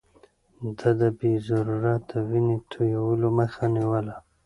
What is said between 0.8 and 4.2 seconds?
د بې ضرورته وينې تويولو مخه نيوله.